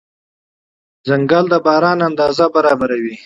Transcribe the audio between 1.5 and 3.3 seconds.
د باران اندازه برابروي.